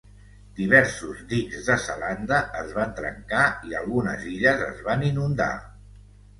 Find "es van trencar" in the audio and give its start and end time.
2.63-3.45